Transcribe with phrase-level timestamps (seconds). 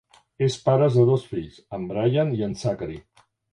[0.45, 3.01] És pare de dos fills, en Bryant i en Zachary.